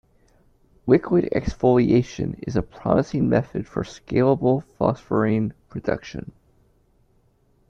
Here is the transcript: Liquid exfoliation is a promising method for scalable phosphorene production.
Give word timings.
Liquid 0.87 1.29
exfoliation 1.31 2.33
is 2.47 2.55
a 2.55 2.63
promising 2.63 3.29
method 3.29 3.67
for 3.67 3.83
scalable 3.83 4.63
phosphorene 4.79 5.51
production. 5.69 6.31